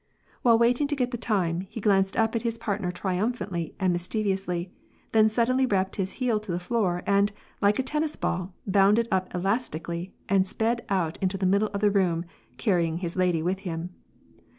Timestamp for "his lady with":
12.97-13.59